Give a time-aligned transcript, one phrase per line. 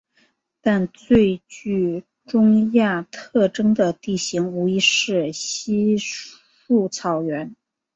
[0.61, 7.53] 但最具中亚特征的地形无疑是稀树草原。